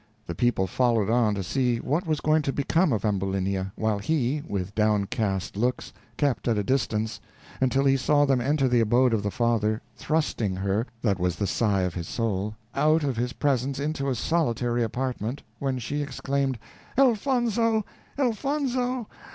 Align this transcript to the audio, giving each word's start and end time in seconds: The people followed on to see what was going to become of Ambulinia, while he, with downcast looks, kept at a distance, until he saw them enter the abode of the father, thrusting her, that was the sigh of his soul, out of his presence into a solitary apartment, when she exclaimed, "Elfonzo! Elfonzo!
The 0.25 0.33
people 0.33 0.65
followed 0.65 1.11
on 1.11 1.35
to 1.35 1.43
see 1.43 1.77
what 1.77 2.07
was 2.07 2.21
going 2.21 2.41
to 2.41 2.51
become 2.51 2.91
of 2.91 3.05
Ambulinia, 3.05 3.71
while 3.75 3.99
he, 3.99 4.41
with 4.47 4.73
downcast 4.73 5.55
looks, 5.55 5.93
kept 6.17 6.47
at 6.47 6.57
a 6.57 6.63
distance, 6.63 7.19
until 7.61 7.85
he 7.85 7.97
saw 7.97 8.25
them 8.25 8.41
enter 8.41 8.67
the 8.67 8.79
abode 8.79 9.13
of 9.13 9.21
the 9.21 9.29
father, 9.29 9.79
thrusting 9.95 10.55
her, 10.55 10.87
that 11.03 11.19
was 11.19 11.35
the 11.35 11.45
sigh 11.45 11.81
of 11.81 11.93
his 11.93 12.07
soul, 12.07 12.55
out 12.73 13.03
of 13.03 13.15
his 13.15 13.33
presence 13.33 13.77
into 13.79 14.09
a 14.09 14.15
solitary 14.15 14.81
apartment, 14.81 15.43
when 15.59 15.77
she 15.77 16.01
exclaimed, 16.01 16.57
"Elfonzo! 16.97 17.85
Elfonzo! 18.17 19.05